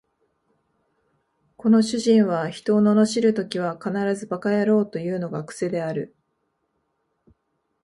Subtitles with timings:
[1.57, 6.15] この主人は人を罵るときは必ず馬鹿野郎というのが癖である